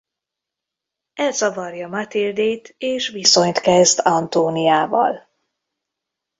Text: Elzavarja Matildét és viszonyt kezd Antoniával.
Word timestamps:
Elzavarja 1.13 1.87
Matildét 1.87 2.75
és 2.77 3.07
viszonyt 3.09 3.59
kezd 3.59 3.99
Antoniával. 4.03 5.27